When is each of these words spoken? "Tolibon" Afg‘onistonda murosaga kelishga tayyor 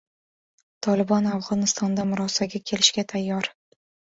"Tolibon" 0.87 1.27
Afg‘onistonda 1.33 2.07
murosaga 2.15 2.63
kelishga 2.73 3.07
tayyor 3.15 3.53